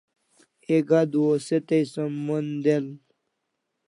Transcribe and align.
Ek 0.75 0.87
adua 1.01 1.29
o 1.35 1.43
se 1.47 1.57
tai 1.67 1.83
som 1.93 2.11
mon 2.25 2.47
del 2.63 2.85